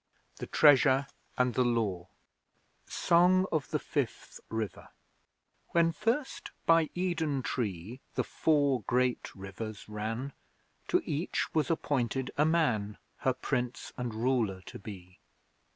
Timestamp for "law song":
1.63-3.45